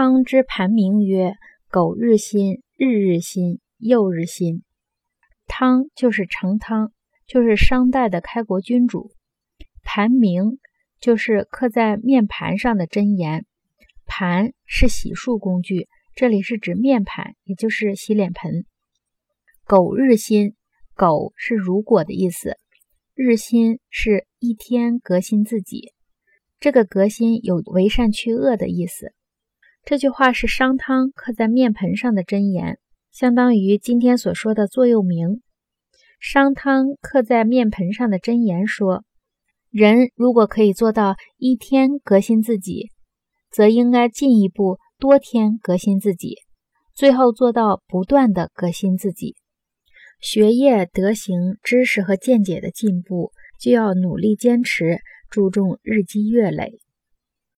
[0.00, 1.34] 汤之盘名曰：
[1.72, 4.62] 苟日新，日日新，又日新。
[5.48, 6.92] 汤就是成汤，
[7.26, 9.10] 就是商代的开国君主。
[9.82, 10.60] 盘名
[11.00, 13.44] 就是刻在面盘上的真言。
[14.06, 18.66] 盘是洗漱工具，这里是指面盘，也就是洗脸盆。
[19.64, 20.54] 苟日新，
[20.94, 22.56] 苟是如果的意思，
[23.14, 25.92] 日新是一天革新自己。
[26.60, 29.12] 这个革新有为善去恶的意思。
[29.88, 32.78] 这句话是商汤刻在面盆上的箴言，
[33.10, 35.40] 相当于今天所说的座右铭。
[36.20, 39.02] 商汤刻在面盆上的箴言说：
[39.70, 42.90] 人如果可以做到一天革新自己，
[43.50, 46.34] 则应该进一步多天革新自己，
[46.94, 49.36] 最后做到不断的革新自己。
[50.20, 54.98] 学业、德行、知识和见解的进步，就要努力坚持，
[55.30, 56.78] 注重日积月累。